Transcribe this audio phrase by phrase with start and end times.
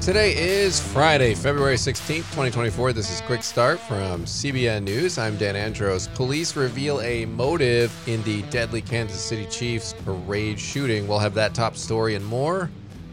[0.00, 2.92] Today is Friday, February 16th, 2024.
[2.92, 5.18] This is Quick Start from CBN News.
[5.18, 6.08] I'm Dan Andros.
[6.08, 11.06] Police reveal a motive in the deadly Kansas City Chiefs parade shooting.
[11.06, 12.70] We'll have that top story and more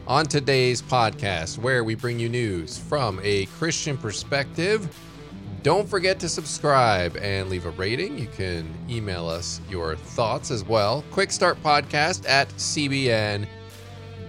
[0.07, 4.87] on today's podcast, where we bring you news from a Christian perspective.
[5.61, 8.17] Don't forget to subscribe and leave a rating.
[8.17, 11.03] You can email us your thoughts as well.
[11.11, 13.45] Quick Start Podcast at CBN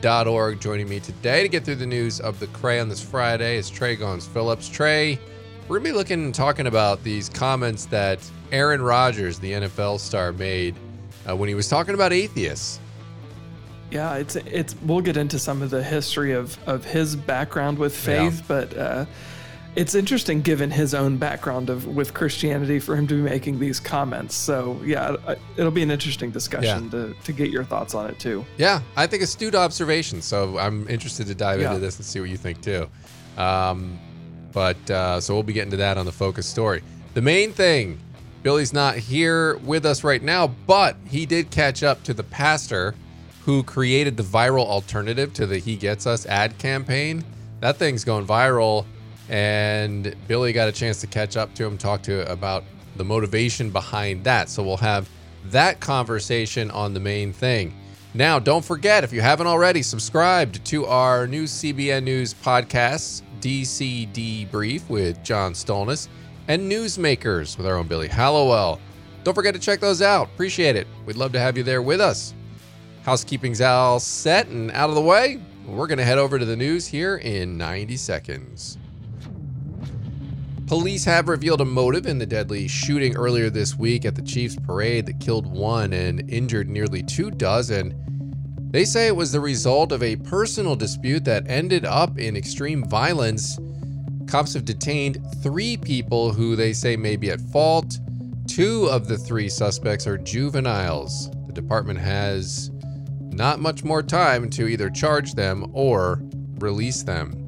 [0.06, 0.60] org.
[0.60, 3.68] Joining me today to get through the news of the Cray on this Friday is
[3.68, 4.68] Trey Goins Phillips.
[4.68, 5.18] Trey,
[5.68, 8.18] we're going to be looking and talking about these comments that
[8.50, 10.74] Aaron Rodgers, the NFL star, made
[11.28, 12.80] uh, when he was talking about atheists.
[13.90, 14.74] Yeah, it's it's.
[14.82, 18.44] We'll get into some of the history of of his background with faith, yeah.
[18.46, 19.04] but uh,
[19.76, 23.78] it's interesting given his own background of with Christianity for him to be making these
[23.78, 24.34] comments.
[24.34, 25.16] So yeah,
[25.56, 26.90] it'll be an interesting discussion yeah.
[26.90, 28.44] to, to get your thoughts on it too.
[28.58, 30.22] Yeah, I think astute observation.
[30.22, 31.68] So I'm interested to dive yeah.
[31.68, 32.88] into this and see what you think too.
[33.36, 33.98] Um,
[34.52, 36.82] but uh, so we'll be getting to that on the focus story.
[37.14, 38.00] The main thing,
[38.42, 42.94] Billy's not here with us right now, but he did catch up to the pastor
[43.44, 47.24] who created the viral alternative to the He Gets Us ad campaign.
[47.60, 48.86] That thing's going viral
[49.30, 52.64] and Billy got a chance to catch up to him, talk to about
[52.96, 54.48] the motivation behind that.
[54.48, 55.08] So we'll have
[55.46, 57.72] that conversation on the main thing.
[58.12, 64.12] Now, don't forget if you haven't already subscribed to our new CBN News podcasts, DC
[64.12, 66.08] Debrief with John Stolnis,
[66.48, 68.80] and Newsmakers with our own Billy Hallowell.
[69.22, 70.26] Don't forget to check those out.
[70.26, 70.88] Appreciate it.
[71.06, 72.34] We'd love to have you there with us.
[73.04, 75.40] Housekeeping's all set and out of the way.
[75.64, 78.79] We're going to head over to the news here in 90 seconds.
[80.70, 84.54] Police have revealed a motive in the deadly shooting earlier this week at the Chiefs
[84.54, 87.92] parade that killed one and injured nearly two dozen.
[88.70, 92.84] They say it was the result of a personal dispute that ended up in extreme
[92.84, 93.58] violence.
[94.28, 97.98] Cops have detained three people who they say may be at fault.
[98.46, 101.32] Two of the three suspects are juveniles.
[101.48, 102.70] The department has
[103.32, 106.22] not much more time to either charge them or
[106.60, 107.39] release them.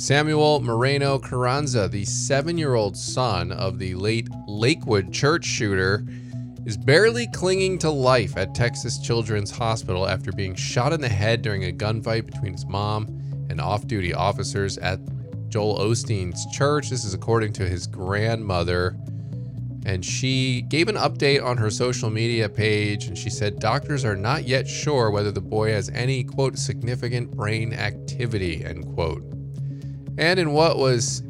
[0.00, 6.06] Samuel Moreno Carranza, the seven year old son of the late Lakewood church shooter,
[6.64, 11.42] is barely clinging to life at Texas Children's Hospital after being shot in the head
[11.42, 13.08] during a gunfight between his mom
[13.50, 15.00] and off duty officers at
[15.50, 16.88] Joel Osteen's church.
[16.88, 18.96] This is according to his grandmother.
[19.84, 24.16] And she gave an update on her social media page and she said doctors are
[24.16, 29.22] not yet sure whether the boy has any, quote, significant brain activity, end quote
[30.18, 31.22] and in what was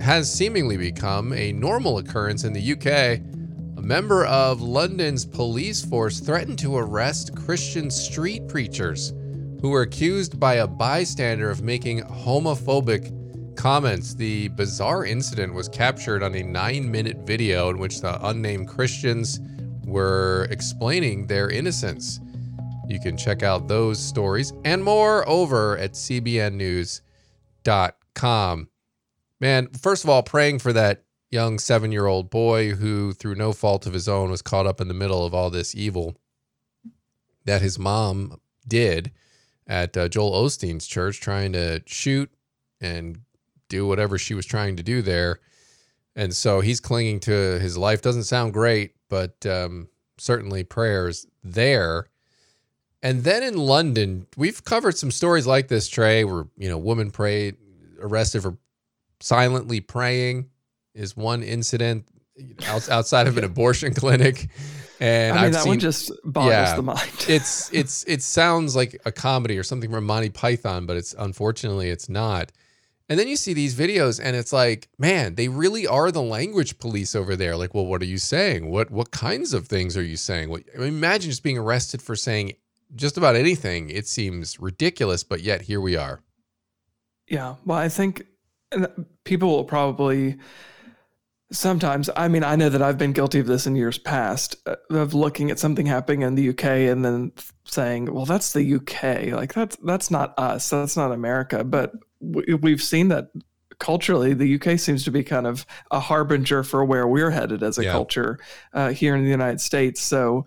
[0.00, 2.86] has seemingly become a normal occurrence in the UK,
[3.78, 9.14] a member of London's police force threatened to arrest Christian street preachers
[9.60, 13.10] who were accused by a bystander of making homophobic
[13.56, 14.14] comments.
[14.14, 19.40] The bizarre incident was captured on a nine minute video in which the unnamed Christians
[19.84, 22.20] were explaining their innocence.
[22.86, 27.00] You can check out those stories and more over at cbnnews.com
[28.16, 28.68] com.
[29.38, 33.52] Man, first of all, praying for that young seven year old boy who, through no
[33.52, 36.16] fault of his own, was caught up in the middle of all this evil
[37.44, 39.12] that his mom did
[39.66, 42.30] at uh, Joel Osteen's church, trying to shoot
[42.80, 43.20] and
[43.68, 45.40] do whatever she was trying to do there.
[46.14, 48.00] And so he's clinging to his life.
[48.00, 49.88] Doesn't sound great, but um,
[50.18, 52.08] certainly prayers there.
[53.02, 57.10] And then in London, we've covered some stories like this, Trey, where, you know, woman
[57.10, 57.56] prayed,
[58.00, 58.58] arrested for
[59.20, 60.50] silently praying
[60.94, 62.06] is one incident
[62.66, 64.48] outside of an abortion clinic.
[64.98, 67.10] And I mean, I've that seen, one just boggles yeah, the mind.
[67.28, 71.90] it's it's it sounds like a comedy or something from Monty Python, but it's unfortunately
[71.90, 72.50] it's not.
[73.08, 76.78] And then you see these videos, and it's like, man, they really are the language
[76.78, 77.56] police over there.
[77.56, 78.68] Like, well, what are you saying?
[78.70, 80.48] What what kinds of things are you saying?
[80.48, 82.54] What, I mean, imagine just being arrested for saying
[82.94, 83.90] just about anything.
[83.90, 86.22] It seems ridiculous, but yet here we are.
[87.28, 87.56] Yeah.
[87.64, 88.26] Well, I think
[89.24, 90.38] people will probably
[91.52, 94.76] sometimes, I mean, I know that I've been guilty of this in years past uh,
[94.90, 97.32] of looking at something happening in the UK and then
[97.64, 99.32] saying, well, that's the UK.
[99.32, 100.68] Like, that's, that's not us.
[100.68, 101.62] That's not America.
[101.62, 103.30] But we've seen that
[103.78, 107.78] culturally, the UK seems to be kind of a harbinger for where we're headed as
[107.78, 107.92] a yeah.
[107.92, 108.38] culture
[108.72, 110.00] uh, here in the United States.
[110.00, 110.46] So,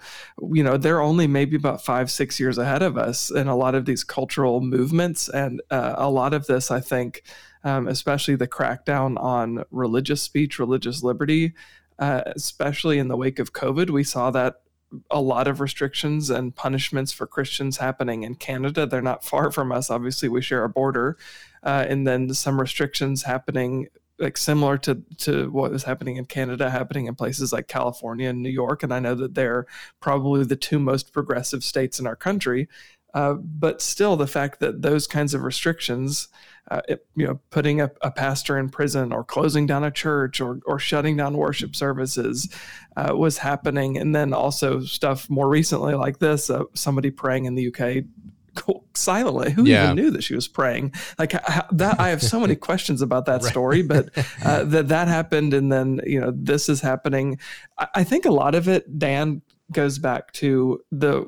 [0.52, 3.76] you know, they're only maybe about five, six years ahead of us in a lot
[3.76, 5.30] of these cultural movements.
[5.30, 7.24] And uh, a lot of this, I think,
[7.64, 11.54] um, especially the crackdown on religious speech, religious liberty,
[12.00, 14.62] uh, especially in the wake of COVID, we saw that
[15.12, 18.86] a lot of restrictions and punishments for Christians happening in Canada.
[18.86, 19.90] They're not far from us.
[19.90, 21.18] Obviously, we share a border.
[21.64, 23.88] Uh, and then some restrictions happening
[24.20, 28.42] like similar to to what was happening in Canada, happening in places like California and
[28.42, 28.84] New York.
[28.84, 29.66] And I know that they're
[30.00, 32.68] probably the two most progressive states in our country.
[33.14, 36.28] Uh, but still, the fact that those kinds of restrictions,
[36.70, 40.40] uh, it, you know, putting a, a, pastor in prison or closing down a church
[40.40, 42.54] or or shutting down worship services,
[42.98, 47.56] uh, was happening, and then also stuff more recently like this, uh, somebody praying in
[47.56, 48.04] the UK
[48.94, 49.52] silently.
[49.52, 49.86] Who yeah.
[49.86, 50.94] even knew that she was praying?
[51.18, 53.52] Like that, I have so many questions about that right.
[53.52, 53.82] story.
[53.82, 54.10] But
[54.44, 57.40] uh, that that happened, and then you know this is happening.
[57.78, 59.42] I, I think a lot of it, Dan,
[59.72, 61.26] goes back to the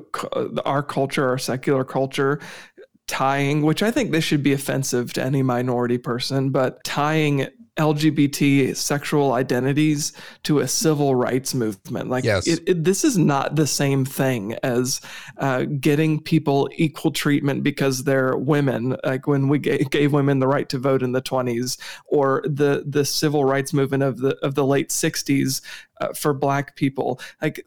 [0.64, 2.40] our culture, our secular culture,
[3.12, 8.74] tying, which I think this should be offensive to any minority person, but tying LGBT
[8.74, 10.14] sexual identities
[10.44, 12.08] to a civil rights movement.
[12.08, 12.46] Like, yes.
[12.46, 15.02] It, it, this is not the same thing as
[15.36, 18.96] uh, getting people equal treatment because they're women.
[19.04, 22.84] Like when we g- gave women the right to vote in the 20s, or the
[22.86, 25.60] the civil rights movement of the of the late 60s
[26.00, 27.20] uh, for Black people.
[27.42, 27.62] Like,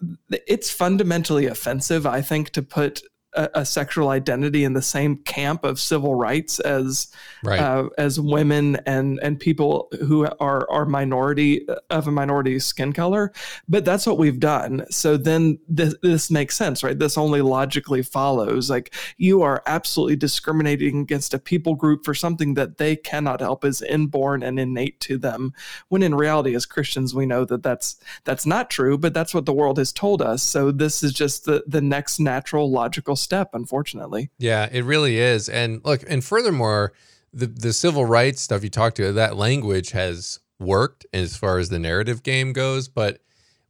[0.47, 3.03] it's fundamentally offensive, I think, to put
[3.35, 7.07] a, a, sexual identity in the same camp of civil rights as
[7.43, 7.59] right.
[7.59, 13.31] uh, as women and and people who are are minority of a minority skin color.
[13.67, 14.85] But that's what we've done.
[14.89, 16.97] So then this, this makes sense, right?
[16.97, 18.69] This only logically follows.
[18.69, 23.65] Like you are absolutely discriminating against a people group for something that they cannot help
[23.65, 25.53] is inborn and innate to them.
[25.89, 28.97] When in reality, as Christians, we know that that's that's not true.
[28.97, 30.43] But that's what the world has told us.
[30.43, 34.29] So this is just the the next natural logical step, unfortunately.
[34.37, 35.49] Yeah, it really is.
[35.49, 36.93] And look, and furthermore,
[37.33, 41.67] the the civil rights stuff you talked to, that language has worked as far as
[41.67, 43.19] the narrative game goes, but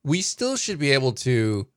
[0.03, 1.67] we still should be able to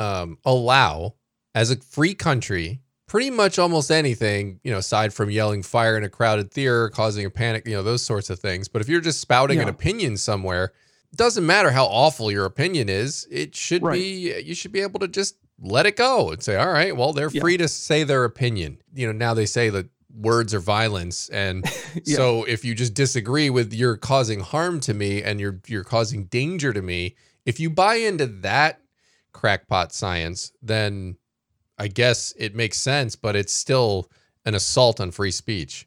[0.00, 1.14] um, allow,
[1.54, 6.02] as a free country, pretty much almost anything, you know, aside from yelling fire in
[6.02, 8.68] a crowded theater, causing a panic, you know, those sorts of things.
[8.68, 9.64] But if you're just spouting yeah.
[9.64, 10.72] an opinion somewhere,
[11.14, 13.94] doesn't matter how awful your opinion is, it should right.
[13.94, 17.12] be you should be able to just let it go and say, all right, well,
[17.12, 17.40] they're yeah.
[17.40, 18.78] free to say their opinion.
[18.94, 21.28] You know, now they say that words are violence.
[21.30, 21.64] And
[22.04, 22.16] yeah.
[22.16, 26.24] so if you just disagree with you're causing harm to me and you're you're causing
[26.24, 28.80] danger to me, if you buy into that
[29.32, 31.16] crackpot science, then
[31.78, 34.10] I guess it makes sense, but it's still
[34.44, 35.86] an assault on free speech.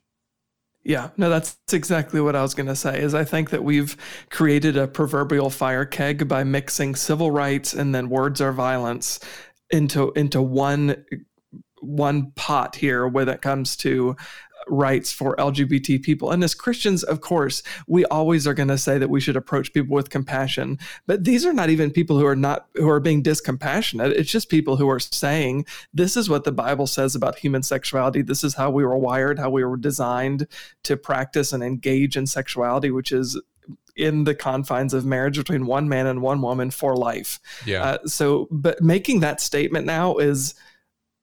[0.84, 3.00] Yeah, no, that's exactly what I was going to say.
[3.00, 3.96] Is I think that we've
[4.32, 9.20] created a proverbial fire keg by mixing civil rights and then words are violence
[9.72, 11.06] into into one
[11.82, 14.16] one pot here when it comes to
[14.68, 16.32] rights for LGBT people.
[16.32, 19.74] And as Christians, of course, we always are going to say that we should approach
[19.74, 20.78] people with compassion.
[21.08, 24.12] But these are not even people who are not who are being discompassionate.
[24.12, 28.22] It's just people who are saying this is what the Bible says about human sexuality.
[28.22, 30.48] This is how we were wired, how we were designed
[30.84, 33.40] to practice and engage in sexuality, which is
[33.96, 37.40] in the confines of marriage between one man and one woman for life.
[37.66, 37.84] Yeah.
[37.84, 40.56] Uh, so, but making that statement now is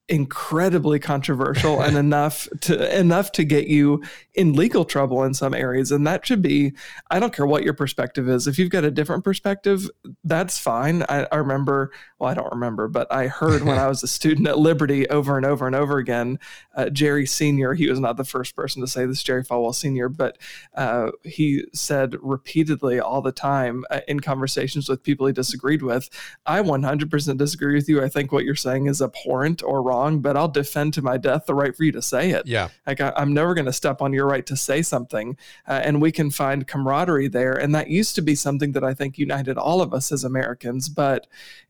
[0.08, 4.02] incredibly controversial and enough to enough to get you
[4.34, 5.93] in legal trouble in some areas.
[5.93, 6.72] And that should be
[7.10, 8.46] i don't care what your perspective is.
[8.46, 9.88] If you've got a different perspective
[10.25, 11.05] that's fine.
[11.08, 14.46] I, I remember well i don't remember but i heard when i was a student
[14.46, 16.38] at liberty over and over and over again
[16.75, 20.08] uh, jerry senior he was not the first person to say this jerry falwell senior
[20.08, 20.38] but
[20.74, 26.08] uh, he said repeatedly all the time uh, in conversations with people he disagreed with
[26.46, 28.03] i 100% disagree with you.
[28.03, 31.17] I think what you're saying is abhorrent or wrong wrong, but I'll defend to my
[31.17, 32.46] death the right for you to say it.
[32.46, 32.69] Yeah.
[32.86, 35.36] Like I, am never going to step on your right to say something.
[35.67, 37.55] Uh, and we can find camaraderie there.
[37.55, 40.88] And that used to be something that I think united all of us as Americans.
[40.88, 41.26] But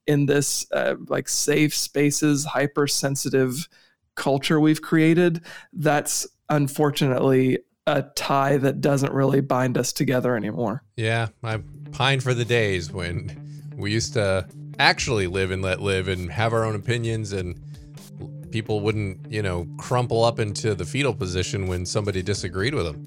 [0.06, 3.68] in this uh, like safe spaces, hypersensitive
[4.14, 5.42] culture we've created,
[5.72, 10.82] that's unfortunately a tie that doesn't really bind us together anymore.
[10.96, 11.28] Yeah.
[11.42, 11.60] I
[11.92, 14.46] pine for the days when we used to
[14.78, 17.58] actually live and let live and have our own opinions and
[18.50, 23.06] people wouldn't, you know, crumple up into the fetal position when somebody disagreed with them.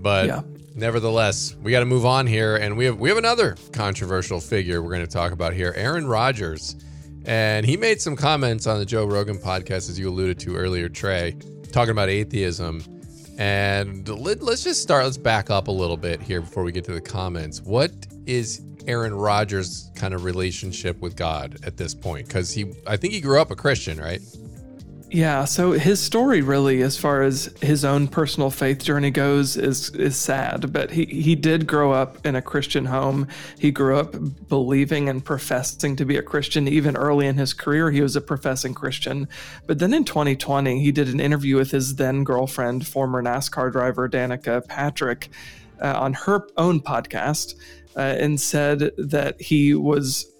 [0.00, 0.42] But yeah.
[0.74, 4.82] nevertheless, we got to move on here, and we have we have another controversial figure
[4.82, 6.76] we're going to talk about here, Aaron Rodgers,
[7.24, 10.88] and he made some comments on the Joe Rogan podcast, as you alluded to earlier,
[10.88, 11.36] Trey,
[11.72, 12.82] talking about atheism.
[13.36, 15.04] And let, let's just start.
[15.04, 17.60] Let's back up a little bit here before we get to the comments.
[17.62, 17.92] What
[18.26, 22.28] is Aaron Rodgers' kind of relationship with God at this point?
[22.28, 24.20] Because he, I think he grew up a Christian, right?
[25.14, 29.90] Yeah, so his story really, as far as his own personal faith journey goes, is
[29.90, 30.72] is sad.
[30.72, 33.28] But he he did grow up in a Christian home.
[33.56, 34.16] He grew up
[34.48, 36.66] believing and professing to be a Christian.
[36.66, 39.28] Even early in his career, he was a professing Christian.
[39.68, 44.08] But then in 2020, he did an interview with his then girlfriend, former NASCAR driver
[44.08, 45.28] Danica Patrick,
[45.80, 47.54] uh, on her own podcast,
[47.96, 50.33] uh, and said that he was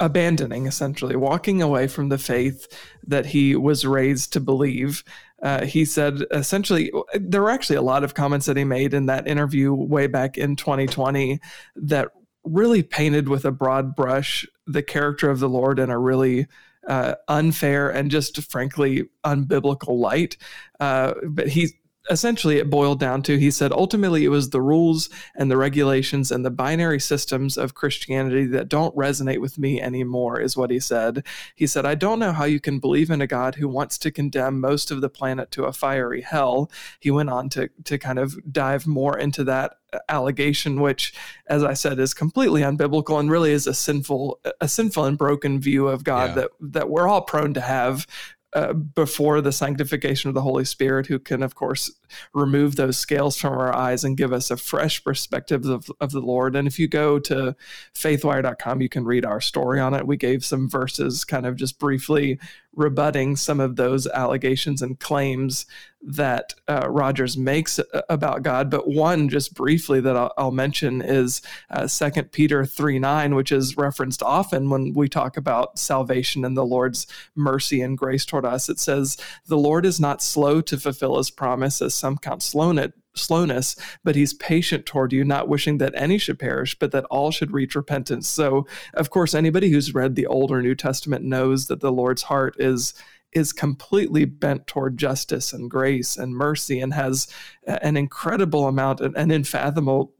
[0.00, 2.66] abandoning, essentially, walking away from the faith
[3.06, 5.04] that he was raised to believe.
[5.42, 9.06] Uh, he said essentially, there were actually a lot of comments that he made in
[9.06, 11.38] that interview way back in 2020
[11.76, 12.08] that
[12.44, 16.46] really painted with a broad brush the character of the Lord in a really
[16.88, 20.36] uh, unfair and just frankly unbiblical light.
[20.78, 21.68] Uh, but he
[22.10, 26.30] essentially it boiled down to he said ultimately it was the rules and the regulations
[26.30, 30.80] and the binary systems of Christianity that don't resonate with me anymore is what he
[30.80, 31.24] said.
[31.54, 34.10] He said I don't know how you can believe in a god who wants to
[34.10, 36.70] condemn most of the planet to a fiery hell.
[36.98, 39.76] He went on to to kind of dive more into that
[40.08, 41.12] allegation which
[41.48, 45.60] as I said is completely unbiblical and really is a sinful a sinful and broken
[45.60, 46.34] view of God yeah.
[46.34, 48.06] that that we're all prone to have
[48.52, 51.90] uh, before the sanctification of the Holy Spirit, who can, of course,
[52.34, 56.20] remove those scales from our eyes and give us a fresh perspective of, of the
[56.20, 56.56] Lord.
[56.56, 57.56] And if you go to
[57.94, 60.06] faithwire.com, you can read our story on it.
[60.06, 62.38] We gave some verses kind of just briefly
[62.74, 65.66] rebutting some of those allegations and claims
[66.02, 68.70] that uh, Rodgers makes about God.
[68.70, 73.34] But one, just briefly, that I'll, I'll mention is uh, Second uh, Peter three nine,
[73.34, 78.24] which is referenced often when we talk about salvation and the Lord's mercy and grace
[78.24, 78.68] toward us.
[78.70, 83.76] It says, "The Lord is not slow to fulfill His promise, as some count slowness."
[84.04, 87.52] but he's patient toward you, not wishing that any should perish, but that all should
[87.52, 88.28] reach repentance.
[88.28, 92.22] So, of course, anybody who's read the Old or New Testament knows that the Lord's
[92.22, 92.94] heart is
[93.32, 97.28] is completely bent toward justice and grace and mercy and has
[97.66, 100.12] an incredible amount an unfathomable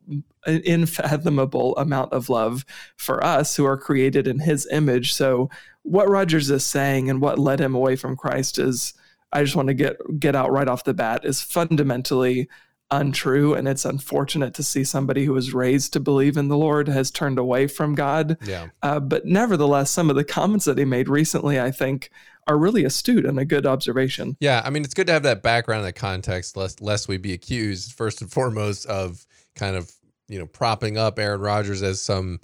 [0.47, 2.65] an unfathomable amount of love
[2.97, 5.51] for us who are created in his image so
[5.83, 8.95] what rodgers is saying and what led him away from christ is
[9.33, 12.49] i just want to get get out right off the bat is fundamentally
[12.93, 16.89] untrue and it's unfortunate to see somebody who was raised to believe in the lord
[16.89, 18.37] has turned away from god.
[18.45, 18.69] Yeah.
[18.83, 22.11] Uh, but nevertheless some of the comments that he made recently i think
[22.49, 24.37] are really astute and a good observation.
[24.41, 27.33] Yeah i mean it's good to have that background and context lest lest we be
[27.33, 29.93] accused first and foremost of kind of
[30.29, 32.41] you know propping up aaron rodgers as some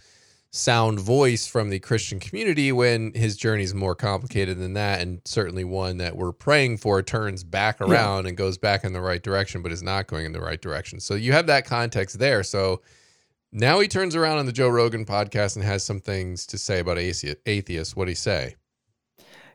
[0.56, 5.20] sound voice from the Christian community when his journey is more complicated than that, and
[5.24, 8.28] certainly one that we're praying for turns back around yeah.
[8.30, 11.00] and goes back in the right direction, but is not going in the right direction.
[11.00, 12.42] So you have that context there.
[12.42, 12.82] So
[13.52, 16.80] now he turns around on the Joe Rogan podcast and has some things to say
[16.80, 17.94] about atheists.
[17.94, 18.56] What do he say?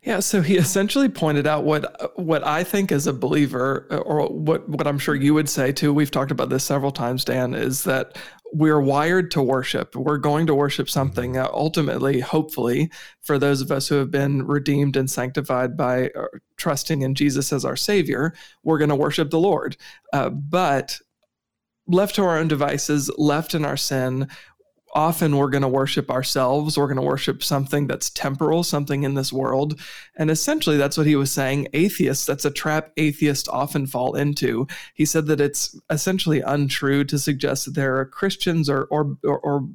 [0.04, 4.68] Yeah, so he essentially pointed out what what I think as a believer, or what
[4.68, 5.94] what I'm sure you would say too.
[5.94, 7.54] We've talked about this several times, Dan.
[7.54, 8.18] Is that
[8.54, 9.96] we're wired to worship.
[9.96, 11.38] We're going to worship something.
[11.38, 12.92] Uh, ultimately, hopefully,
[13.22, 16.26] for those of us who have been redeemed and sanctified by uh,
[16.58, 19.78] trusting in Jesus as our Savior, we're going to worship the Lord.
[20.12, 21.00] Uh, but
[21.88, 24.28] left to our own devices, left in our sin,
[24.94, 26.78] often we're going to worship ourselves.
[26.78, 29.80] We're going to worship something that's temporal, something in this world.
[30.16, 31.68] And essentially, that's what he was saying.
[31.74, 34.68] Atheists, that's a trap atheists often fall into.
[34.94, 39.40] He said that it's essentially untrue to suggest that there are Christians or, or, or,
[39.40, 39.68] or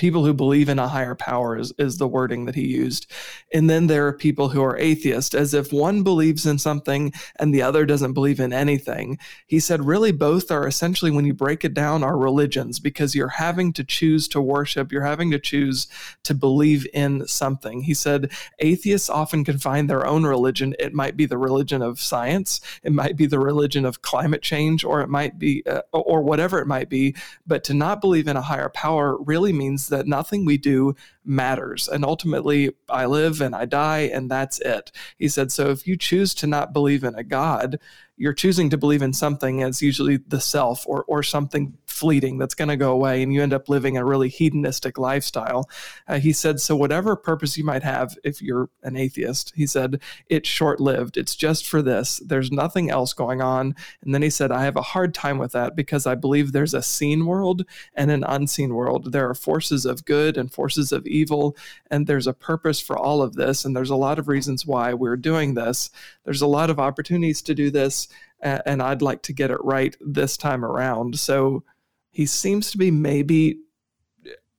[0.00, 3.06] people who believe in a higher power is, is the wording that he used.
[3.52, 7.54] And then there are people who are atheist, as if one believes in something and
[7.54, 9.18] the other doesn't believe in anything.
[9.46, 13.28] He said, really, both are essentially, when you break it down, are religions because you're
[13.28, 15.86] having to choose to worship, you're having to choose
[16.22, 17.82] to believe in something.
[17.82, 20.74] He said, atheists often can find their own religion.
[20.78, 24.82] It might be the religion of science, it might be the religion of climate change,
[24.82, 27.14] or it might be, uh, or whatever it might be.
[27.46, 30.94] But to not believe in a higher power really means that nothing we do
[31.24, 31.88] matters.
[31.88, 34.90] And ultimately, I live and I die, and that's it.
[35.18, 37.78] He said, So if you choose to not believe in a God,
[38.16, 42.54] you're choosing to believe in something as usually the self or, or something fleeting that's
[42.54, 45.68] going to go away and you end up living a really hedonistic lifestyle.
[46.08, 50.00] Uh, he said, So, whatever purpose you might have if you're an atheist, he said,
[50.28, 51.16] it's short lived.
[51.16, 52.22] It's just for this.
[52.24, 53.74] There's nothing else going on.
[54.02, 56.74] And then he said, I have a hard time with that because I believe there's
[56.74, 57.64] a seen world
[57.94, 59.12] and an unseen world.
[59.12, 61.56] There are forces of good and forces of evil,
[61.90, 63.64] and there's a purpose for all of this.
[63.64, 65.90] And there's a lot of reasons why we're doing this.
[66.24, 68.08] There's a lot of opportunities to do this
[68.42, 71.18] and I'd like to get it right this time around.
[71.18, 71.62] So
[72.10, 73.60] he seems to be maybe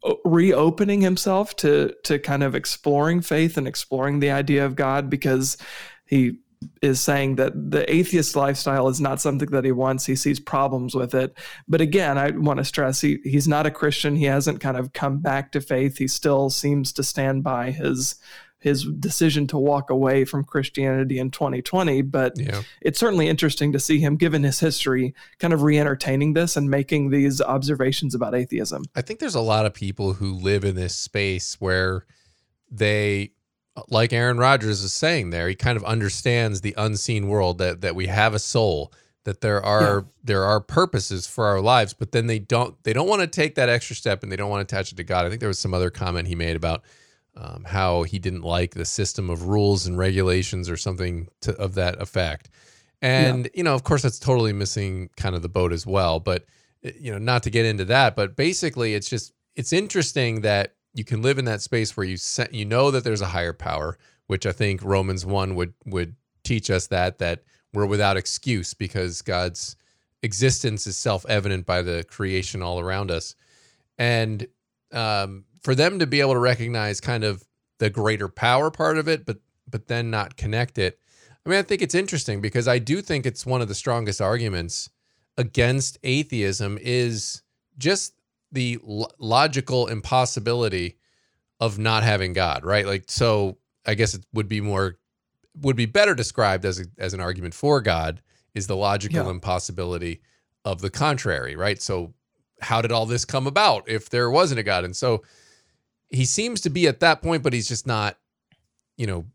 [0.03, 5.09] uh, reopening himself to to kind of exploring faith and exploring the idea of God
[5.09, 5.57] because
[6.05, 6.39] he
[6.81, 10.05] is saying that the atheist lifestyle is not something that he wants.
[10.05, 11.35] He sees problems with it.
[11.67, 14.15] But again, I want to stress he, he's not a Christian.
[14.15, 15.97] He hasn't kind of come back to faith.
[15.97, 18.15] He still seems to stand by his
[18.61, 22.03] his decision to walk away from Christianity in 2020.
[22.03, 22.61] But yeah.
[22.79, 26.69] it's certainly interesting to see him, given his history, kind of re entertaining this and
[26.69, 28.85] making these observations about atheism.
[28.95, 32.05] I think there's a lot of people who live in this space where
[32.69, 33.31] they
[33.89, 37.95] like Aaron Rodgers is saying there, he kind of understands the unseen world that that
[37.95, 40.01] we have a soul, that there are yeah.
[40.23, 43.55] there are purposes for our lives, but then they don't they don't want to take
[43.55, 45.25] that extra step and they don't want to attach it to God.
[45.25, 46.83] I think there was some other comment he made about
[47.35, 51.75] um, how he didn't like the system of rules and regulations or something to, of
[51.75, 52.49] that effect.
[53.01, 53.51] And yeah.
[53.55, 56.19] you know, of course, that's totally missing kind of the boat as well.
[56.19, 56.45] But
[56.81, 61.03] you know, not to get into that, but basically, it's just it's interesting that you
[61.03, 63.97] can live in that space where you set, you know that there's a higher power,
[64.27, 69.21] which I think Romans one would would teach us that that we're without excuse because
[69.21, 69.75] God's
[70.21, 73.35] existence is self evident by the creation all around us,
[73.97, 74.45] and
[74.91, 77.43] um, for them to be able to recognize kind of
[77.79, 79.37] the greater power part of it, but
[79.67, 80.99] but then not connect it.
[81.45, 84.21] I mean, I think it's interesting because I do think it's one of the strongest
[84.21, 84.89] arguments
[85.37, 87.41] against atheism is
[87.77, 88.13] just
[88.51, 88.79] the
[89.17, 90.97] logical impossibility
[91.59, 92.85] of not having God, right?
[92.85, 94.97] Like, so I guess it would be more,
[95.61, 98.21] would be better described as a, as an argument for God
[98.53, 99.29] is the logical yeah.
[99.29, 100.21] impossibility
[100.65, 101.81] of the contrary, right?
[101.81, 102.13] So,
[102.61, 104.83] how did all this come about if there wasn't a God?
[104.83, 105.23] And so,
[106.11, 108.17] he seems to be at that point, but he's just not,
[108.97, 109.25] you know,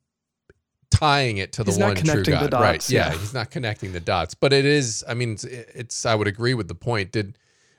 [0.90, 2.90] tying it to the he's one true God, dots, right?
[2.90, 4.35] Yeah, yeah, he's not connecting the dots.
[4.35, 7.12] But it is, I mean, it's, it's I would agree with the point.
[7.12, 7.38] Did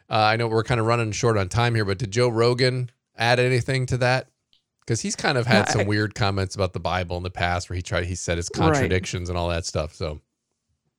[0.10, 2.92] uh, I know we're kind of running short on time here, but did Joe Rogan
[3.16, 4.30] add anything to that?
[4.82, 7.30] Because he's kind of had yeah, some I, weird comments about the Bible in the
[7.30, 9.34] past, where he tried he said his contradictions right.
[9.34, 9.94] and all that stuff.
[9.94, 10.22] So,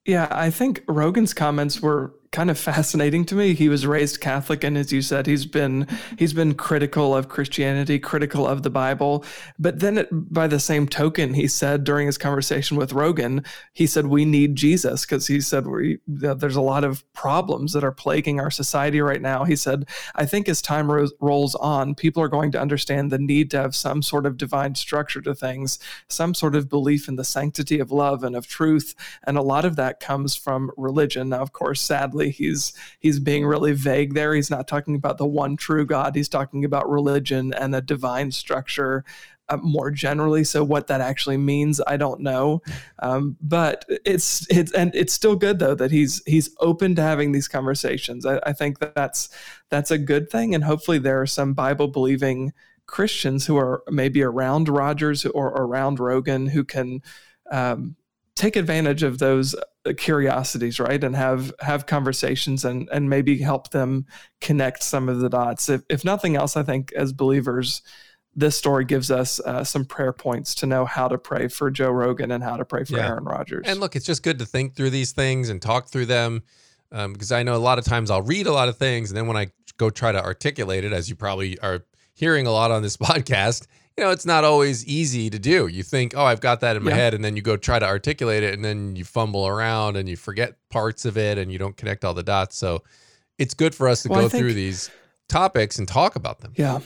[0.05, 3.55] yeah, I think Rogan's comments were kind of fascinating to me.
[3.55, 5.87] He was raised Catholic, and as you said, he's been
[6.19, 9.25] he's been critical of Christianity, critical of the Bible.
[9.59, 13.87] But then, it, by the same token, he said during his conversation with Rogan, he
[13.87, 17.93] said we need Jesus because he said we, there's a lot of problems that are
[17.93, 19.45] plaguing our society right now.
[19.45, 23.19] He said, I think as time ro- rolls on, people are going to understand the
[23.19, 27.17] need to have some sort of divine structure to things, some sort of belief in
[27.17, 31.31] the sanctity of love and of truth, and a lot of that comes from religion.
[31.31, 34.35] Now, of course, sadly he's he's being really vague there.
[34.35, 36.15] He's not talking about the one true God.
[36.15, 39.05] He's talking about religion and a divine structure
[39.49, 40.45] uh, more generally.
[40.45, 42.63] So what that actually means, I don't know.
[42.99, 47.33] Um, but it's it's and it's still good though that he's he's open to having
[47.33, 48.27] these conversations.
[48.27, 49.31] I, I think that that's
[49.71, 52.53] that's a good thing, and hopefully there are some Bible believing
[52.87, 57.03] Christians who are maybe around Rodgers or around Rogan who can.
[57.51, 57.97] Um,
[58.39, 63.71] take advantage of those uh, curiosities right and have have conversations and and maybe help
[63.71, 64.07] them
[64.41, 67.83] connect some of the dots if, if nothing else i think as believers
[68.37, 71.91] this story gives us uh, some prayer points to know how to pray for joe
[71.91, 73.09] rogan and how to pray for yeah.
[73.09, 76.07] aaron rodgers and look it's just good to think through these things and talk through
[76.07, 76.43] them
[76.93, 79.17] um, because i know a lot of times i'll read a lot of things and
[79.17, 79.49] then when i
[79.79, 83.67] go try to articulate it as you probably are hearing a lot on this podcast
[83.99, 85.67] you know, it's not always easy to do.
[85.67, 86.97] You think, oh, I've got that in my yeah.
[86.97, 90.09] head, and then you go try to articulate it, and then you fumble around and
[90.09, 92.57] you forget parts of it, and you don't connect all the dots.
[92.57, 92.85] So
[93.39, 94.89] it's good for us to well, go think, through these
[95.29, 96.53] topics and talk about them.
[96.55, 96.79] Yeah.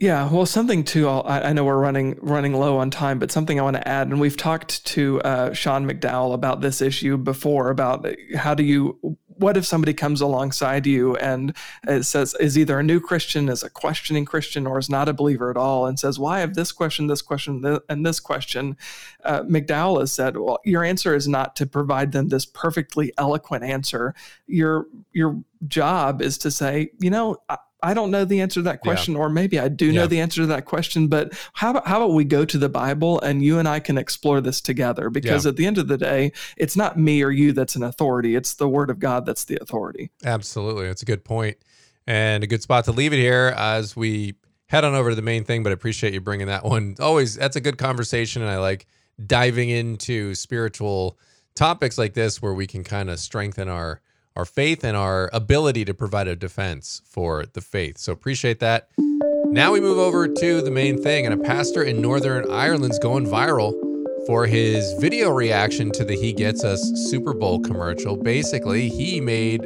[0.00, 1.08] Yeah, well, something too.
[1.08, 4.08] I, I know we're running running low on time, but something I want to add,
[4.08, 7.70] and we've talked to uh, Sean McDowell about this issue before.
[7.70, 8.04] About
[8.36, 11.54] how do you what if somebody comes alongside you and
[12.00, 15.50] says is either a new Christian, is a questioning Christian, or is not a believer
[15.50, 18.76] at all, and says, "Why have this question, this question, and this question?"
[19.24, 23.64] Uh, McDowell has said, "Well, your answer is not to provide them this perfectly eloquent
[23.64, 24.14] answer.
[24.46, 28.62] Your your job is to say, you know." I, I don't know the answer to
[28.62, 29.20] that question, yeah.
[29.20, 30.00] or maybe I do yeah.
[30.00, 31.08] know the answer to that question.
[31.08, 33.98] But how about, how about we go to the Bible and you and I can
[33.98, 35.10] explore this together?
[35.10, 35.50] Because yeah.
[35.50, 38.54] at the end of the day, it's not me or you that's an authority; it's
[38.54, 40.10] the Word of God that's the authority.
[40.24, 41.58] Absolutely, that's a good point
[42.06, 44.34] and a good spot to leave it here as we
[44.66, 45.62] head on over to the main thing.
[45.62, 46.96] But I appreciate you bringing that one.
[46.98, 48.86] Always, that's a good conversation, and I like
[49.24, 51.18] diving into spiritual
[51.54, 54.00] topics like this where we can kind of strengthen our
[54.36, 57.98] our faith and our ability to provide a defense for the faith.
[57.98, 58.88] So appreciate that.
[59.46, 63.26] Now we move over to the main thing, and a pastor in Northern Ireland's going
[63.26, 63.72] viral
[64.26, 68.16] for his video reaction to the He Gets Us Super Bowl commercial.
[68.16, 69.64] Basically, he made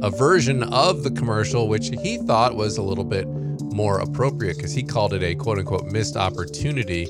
[0.00, 3.28] a version of the commercial which he thought was a little bit
[3.60, 7.06] more appropriate because he called it a quote unquote missed opportunity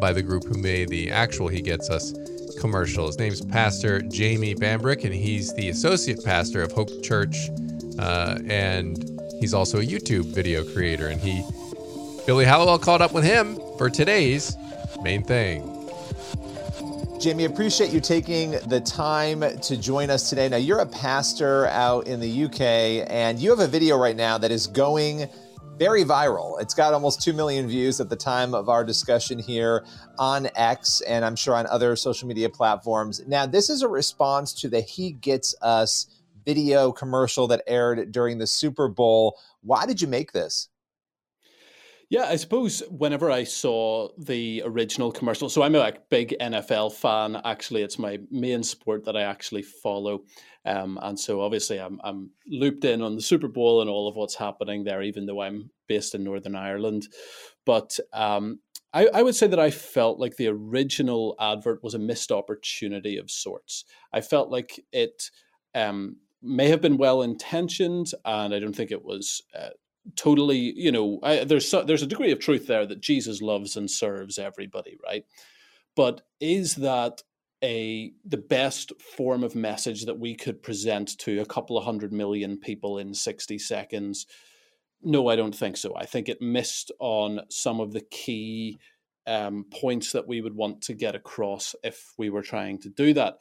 [0.00, 2.12] by the group who made the actual He Gets Us
[2.62, 3.08] commercial.
[3.08, 7.50] His name's Pastor Jamie Bambrick, and he's the associate pastor of Hope Church,
[7.98, 11.08] uh, and he's also a YouTube video creator.
[11.08, 11.42] And he,
[12.24, 14.56] Billy Hallowell, caught up with him for today's
[15.02, 15.68] main thing.
[17.20, 20.48] Jamie, appreciate you taking the time to join us today.
[20.48, 22.60] Now, you're a pastor out in the UK,
[23.10, 25.28] and you have a video right now that is going
[25.78, 26.60] very viral.
[26.60, 29.84] It's got almost 2 million views at the time of our discussion here
[30.18, 33.22] on X, and I'm sure on other social media platforms.
[33.26, 36.06] Now, this is a response to the He Gets Us
[36.44, 39.38] video commercial that aired during the Super Bowl.
[39.62, 40.68] Why did you make this?
[42.12, 46.92] Yeah, I suppose whenever I saw the original commercial, so I'm a like, big NFL
[46.92, 47.40] fan.
[47.42, 50.24] Actually, it's my main sport that I actually follow,
[50.66, 54.16] um, and so obviously I'm I'm looped in on the Super Bowl and all of
[54.16, 57.08] what's happening there, even though I'm based in Northern Ireland.
[57.64, 58.60] But um,
[58.92, 63.16] I, I would say that I felt like the original advert was a missed opportunity
[63.16, 63.86] of sorts.
[64.12, 65.30] I felt like it
[65.74, 69.70] um, may have been well intentioned, and I don't think it was uh,
[70.16, 73.90] totally you know I, there's there's a degree of truth there that jesus loves and
[73.90, 75.24] serves everybody right?
[75.94, 77.22] But is that
[77.62, 82.12] a the best form of message that we could present to a couple of hundred
[82.12, 84.26] million people in 60 seconds?
[85.02, 85.94] No i don't think so.
[85.96, 88.78] I think it missed on some of the key
[89.26, 93.14] um, points that we would want to get across if we were trying to do
[93.14, 93.38] that.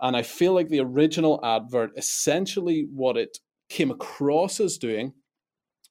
[0.00, 5.14] And i feel like the original advert essentially what it came across as doing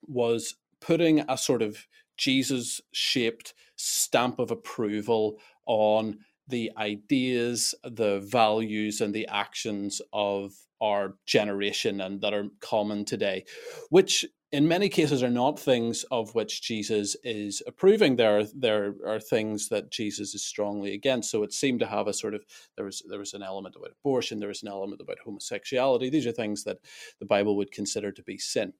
[0.07, 1.87] was putting a sort of
[2.17, 11.15] Jesus shaped stamp of approval on the ideas, the values, and the actions of our
[11.25, 13.45] generation and that are common today,
[13.89, 18.17] which in many cases are not things of which Jesus is approving.
[18.17, 21.31] There, there are things that Jesus is strongly against.
[21.31, 22.43] So it seemed to have a sort of
[22.75, 26.09] there was there was an element about abortion, there was an element about homosexuality.
[26.09, 26.79] These are things that
[27.19, 28.73] the Bible would consider to be sin.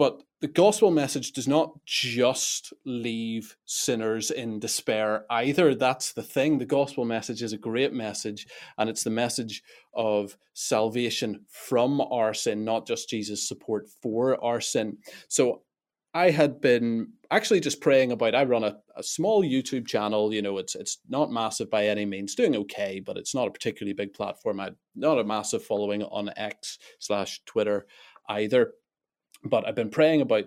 [0.00, 5.74] But the gospel message does not just leave sinners in despair either.
[5.74, 6.56] That's the thing.
[6.56, 8.46] The gospel message is a great message,
[8.78, 14.58] and it's the message of salvation from our sin, not just Jesus' support for our
[14.58, 14.96] sin.
[15.28, 15.64] So
[16.14, 18.34] I had been actually just praying about.
[18.34, 20.32] I run a, a small YouTube channel.
[20.32, 23.52] You know, it's it's not massive by any means, doing okay, but it's not a
[23.52, 24.60] particularly big platform.
[24.60, 27.86] I not a massive following on X slash Twitter
[28.30, 28.72] either
[29.44, 30.44] but I've been praying about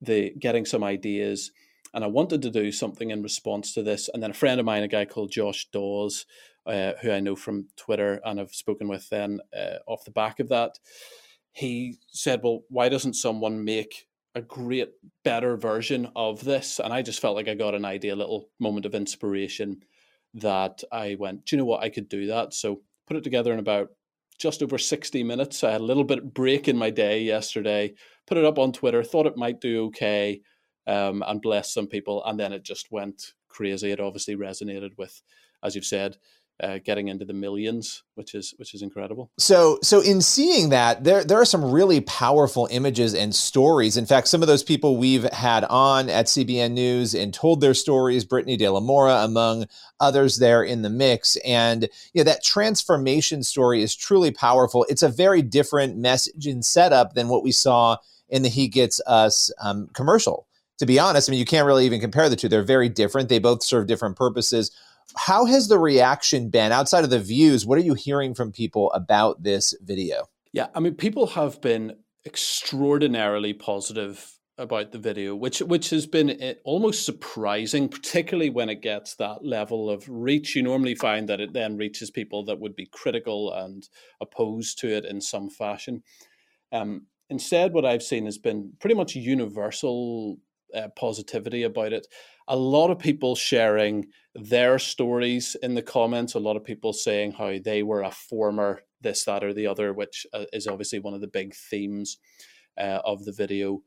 [0.00, 1.50] the getting some ideas,
[1.92, 4.08] and I wanted to do something in response to this.
[4.12, 6.24] And then a friend of mine, a guy called Josh Dawes,
[6.66, 10.40] uh, who I know from Twitter and I've spoken with then uh, off the back
[10.40, 10.78] of that,
[11.52, 14.90] he said, "Well, why doesn't someone make a great,
[15.24, 18.50] better version of this?" And I just felt like I got an idea, a little
[18.58, 19.82] moment of inspiration
[20.34, 21.82] that I went, "Do you know what?
[21.82, 23.90] I could do that." So put it together in about
[24.40, 25.62] just over 60 minutes.
[25.62, 27.92] I had a little bit break in my day yesterday,
[28.26, 30.40] put it up on Twitter, thought it might do okay,
[30.86, 32.24] um, and bless some people.
[32.24, 33.90] And then it just went crazy.
[33.90, 35.20] It obviously resonated with,
[35.62, 36.16] as you've said,
[36.62, 39.30] uh, getting into the millions, which is which is incredible.
[39.38, 43.96] So, so in seeing that, there there are some really powerful images and stories.
[43.96, 47.74] In fact, some of those people we've had on at CBN News and told their
[47.74, 49.66] stories, Brittany De La Mora, among
[50.00, 51.36] others, there in the mix.
[51.36, 54.86] And you know that transformation story is truly powerful.
[54.88, 57.96] It's a very different message and setup than what we saw
[58.28, 60.46] in the He Gets Us um, commercial.
[60.78, 62.48] To be honest, I mean, you can't really even compare the two.
[62.48, 63.28] They're very different.
[63.28, 64.70] They both serve different purposes
[65.16, 67.66] how has the reaction been outside of the views?
[67.66, 70.24] What are you hearing from people about this video?
[70.52, 71.96] Yeah, I mean, people have been
[72.26, 78.82] extraordinarily positive about the video, which which has been eh, almost surprising, particularly when it
[78.82, 80.54] gets that level of reach.
[80.54, 83.88] You normally find that it then reaches people that would be critical and
[84.20, 86.02] opposed to it in some fashion.
[86.72, 90.38] Um, instead, what I've seen has been pretty much universal
[90.74, 92.06] uh, positivity about it.
[92.50, 96.34] A lot of people sharing their stories in the comments.
[96.34, 99.92] A lot of people saying how they were a former this, that, or the other,
[99.92, 102.18] which uh, is obviously one of the big themes
[102.76, 103.82] uh, of the video.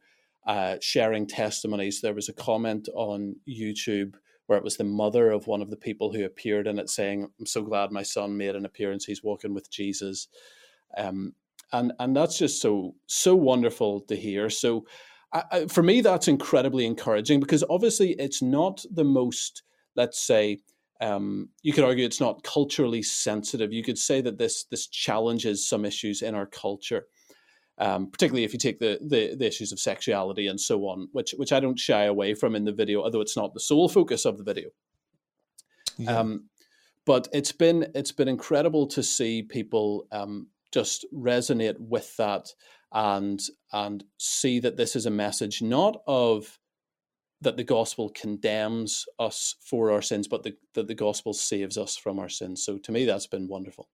[0.45, 2.01] Uh, sharing testimonies.
[2.01, 4.15] There was a comment on YouTube
[4.47, 7.29] where it was the mother of one of the people who appeared in it saying,
[7.39, 9.05] "I'm so glad my son made an appearance.
[9.05, 10.27] He's walking with Jesus,"
[10.97, 11.33] um,
[11.71, 14.49] and and that's just so so wonderful to hear.
[14.49, 14.85] So
[15.33, 19.63] I, for me, that's incredibly encouraging because obviously it's not the most,
[19.95, 20.59] let's say,
[21.01, 23.73] um, you could argue it's not culturally sensitive.
[23.73, 27.07] You could say that this this challenges some issues in our culture,
[27.79, 31.31] um, particularly if you take the, the, the issues of sexuality and so on, which
[31.37, 34.25] which I don't shy away from in the video, although it's not the sole focus
[34.25, 34.69] of the video.
[35.97, 36.19] Yeah.
[36.19, 36.49] Um,
[37.05, 42.47] but it's been it's been incredible to see people um, just resonate with that
[42.93, 46.59] and and see that this is a message not of
[47.43, 51.97] that the gospel condemns us for our sins, but the, that the gospel saves us
[51.97, 52.63] from our sins.
[52.63, 53.89] So to me, that's been wonderful.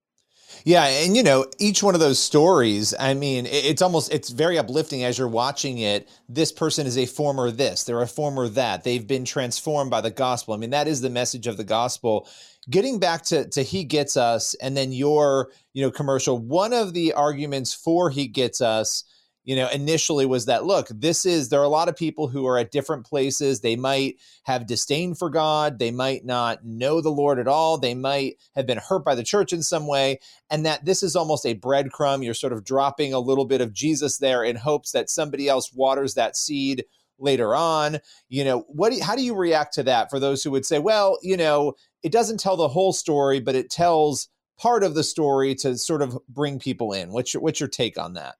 [0.64, 4.58] Yeah, and you know, each one of those stories, I mean, it's almost it's very
[4.58, 6.08] uplifting as you're watching it.
[6.28, 8.84] This person is a former this, they're a former that.
[8.84, 10.54] They've been transformed by the gospel.
[10.54, 12.28] I mean, that is the message of the gospel.
[12.68, 16.92] Getting back to to he gets us and then your, you know, commercial, one of
[16.92, 19.04] the arguments for he gets us
[19.44, 22.46] you know, initially was that look, this is there are a lot of people who
[22.46, 23.60] are at different places.
[23.60, 27.94] They might have disdain for God, they might not know the Lord at all, they
[27.94, 31.46] might have been hurt by the church in some way, and that this is almost
[31.46, 32.24] a breadcrumb.
[32.24, 35.72] You're sort of dropping a little bit of Jesus there in hopes that somebody else
[35.72, 36.84] waters that seed
[37.18, 37.98] later on.
[38.28, 41.18] You know, what how do you react to that for those who would say, well,
[41.22, 45.54] you know, it doesn't tell the whole story, but it tells part of the story
[45.54, 47.12] to sort of bring people in.
[47.12, 48.36] What's your what's your take on that?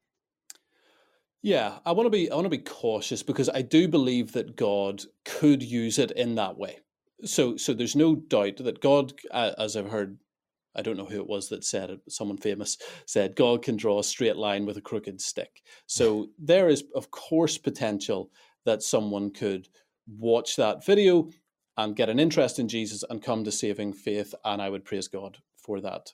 [1.42, 4.57] Yeah, I want to be I want to be cautious because I do believe that
[4.57, 6.79] God could use it in that way.
[7.24, 10.18] So so there's no doubt that God, as I've heard,
[10.76, 12.76] I don't know who it was that said it, someone famous
[13.07, 15.62] said God can draw a straight line with a crooked stick.
[15.87, 18.31] So there is of course potential
[18.66, 19.68] that someone could
[20.07, 21.31] watch that video
[21.79, 25.09] and get an interest in Jesus and come to saving faith, and I would praise
[25.09, 26.12] God for that.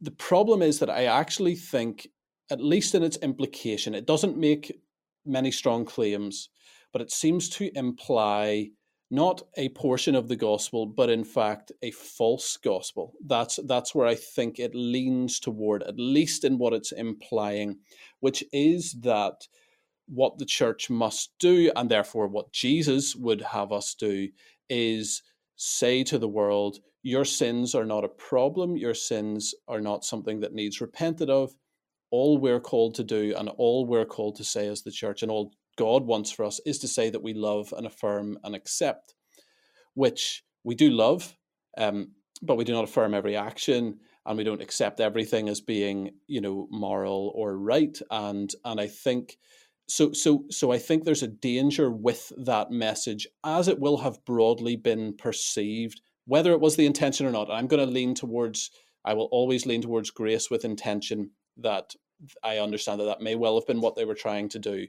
[0.00, 2.08] The problem is that I actually think
[2.50, 4.80] at least in its implication, it doesn't make
[5.26, 6.48] many strong claims,
[6.92, 8.70] but it seems to imply
[9.10, 13.14] not a portion of the gospel, but in fact a false gospel.
[13.26, 17.78] That's that's where I think it leans toward, at least in what it's implying,
[18.20, 19.46] which is that
[20.06, 24.28] what the church must do, and therefore what Jesus would have us do,
[24.68, 25.22] is
[25.56, 30.40] say to the world, Your sins are not a problem, your sins are not something
[30.40, 31.54] that needs repented of
[32.10, 35.30] all we're called to do and all we're called to say as the church and
[35.30, 39.14] all God wants for us is to say that we love and affirm and accept,
[39.94, 41.36] which we do love,
[41.76, 46.10] um, but we do not affirm every action and we don't accept everything as being,
[46.26, 47.98] you know, moral or right.
[48.10, 49.38] And and I think
[49.88, 54.24] so so so I think there's a danger with that message as it will have
[54.24, 57.50] broadly been perceived, whether it was the intention or not.
[57.50, 58.70] I'm going to lean towards
[59.04, 61.94] I will always lean towards grace with intention that
[62.42, 64.86] I understand that that may well have been what they were trying to do.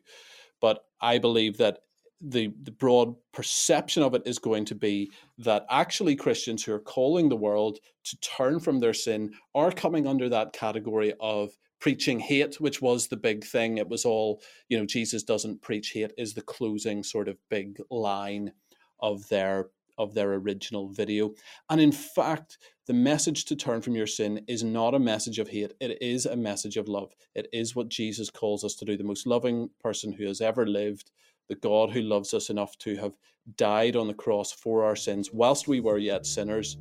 [0.61, 1.79] But I believe that
[2.21, 6.79] the, the broad perception of it is going to be that actually Christians who are
[6.79, 12.19] calling the world to turn from their sin are coming under that category of preaching
[12.19, 13.77] hate, which was the big thing.
[13.77, 17.81] It was all, you know, Jesus doesn't preach hate, is the closing sort of big
[17.89, 18.51] line
[18.99, 21.33] of their of their original video.
[21.69, 22.57] And in fact,
[22.89, 26.25] the message to turn from your sin is not a message of hate, it is
[26.25, 27.13] a message of love.
[27.35, 28.97] It is what Jesus calls us to do.
[28.97, 31.11] The most loving person who has ever lived,
[31.49, 33.13] the God who loves us enough to have
[33.57, 36.77] died on the cross for our sins whilst we were yet sinners,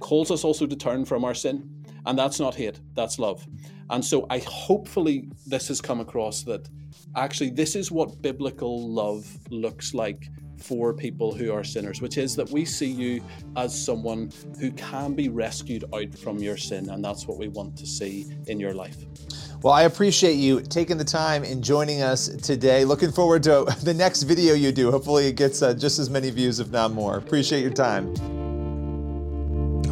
[0.00, 1.84] calls us also to turn from our sin.
[2.04, 3.46] And that's not hate, that's love.
[3.90, 6.68] And so I hopefully this has come across that
[7.14, 12.36] actually this is what biblical love looks like for people who are sinners, which is
[12.36, 13.22] that we see you
[13.56, 16.90] as someone who can be rescued out from your sin.
[16.90, 18.96] And that's what we want to see in your life.
[19.62, 22.84] Well, I appreciate you taking the time and joining us today.
[22.84, 24.90] Looking forward to the next video you do.
[24.90, 27.16] Hopefully, it gets uh, just as many views, if not more.
[27.16, 28.14] Appreciate your time.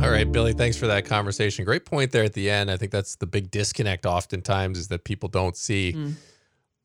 [0.03, 1.65] All right, Billy, thanks for that conversation.
[1.65, 2.71] Great point there at the end.
[2.71, 5.95] I think that's the big disconnect oftentimes is that people don't see.
[5.97, 6.15] Mm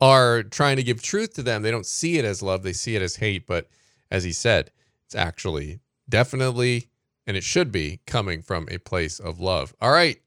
[0.01, 1.61] are trying to give truth to them.
[1.61, 3.47] They don't see it as love, they see it as hate.
[3.47, 3.67] But
[4.09, 4.71] as he said,
[5.05, 6.89] it's actually definitely,
[7.25, 9.75] and it should be, coming from a place of love.
[9.79, 10.19] All right.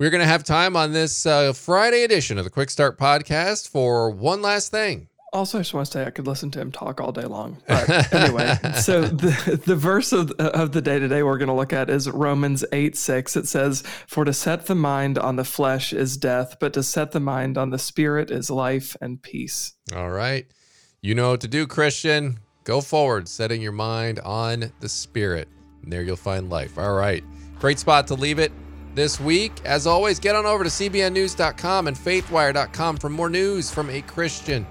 [0.00, 3.68] We're going to have time on this uh, Friday edition of the Quick Start podcast
[3.68, 5.08] for one last thing.
[5.30, 7.58] Also, I just want to say I could listen to him talk all day long.
[7.66, 11.72] But anyway, so the, the verse of, of the day today we're going to look
[11.72, 13.36] at is Romans 8 6.
[13.36, 17.12] It says, For to set the mind on the flesh is death, but to set
[17.12, 19.74] the mind on the spirit is life and peace.
[19.94, 20.46] All right.
[21.02, 22.38] You know what to do, Christian.
[22.64, 25.48] Go forward, setting your mind on the spirit.
[25.82, 26.78] And there you'll find life.
[26.78, 27.22] All right.
[27.58, 28.52] Great spot to leave it
[28.94, 29.52] this week.
[29.66, 34.66] As always, get on over to cbnnews.com and faithwire.com for more news from a Christian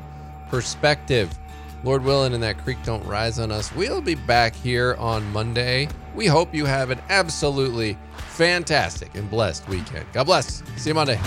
[0.50, 1.38] perspective.
[1.84, 3.74] Lord willing, and that creek don't rise on us.
[3.74, 5.88] We'll be back here on Monday.
[6.16, 7.98] We hope you have an absolutely
[8.30, 10.06] fantastic and blessed weekend.
[10.14, 10.64] God bless.
[10.76, 11.20] See you Monday.